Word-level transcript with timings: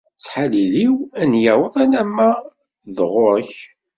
Ttḥalil-iw 0.17 0.95
ad 1.21 1.27
n-yaweḍ 1.31 1.73
alamma 1.83 2.31
d 2.95 2.97
ɣur-k. 3.11 3.55